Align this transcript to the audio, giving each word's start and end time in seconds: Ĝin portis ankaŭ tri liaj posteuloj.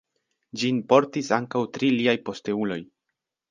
Ĝin 0.61 0.79
portis 0.93 1.29
ankaŭ 1.37 1.63
tri 1.77 1.93
liaj 1.99 2.17
posteuloj. 2.31 2.81